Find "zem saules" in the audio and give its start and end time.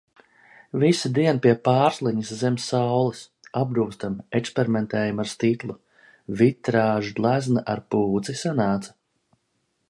2.39-3.21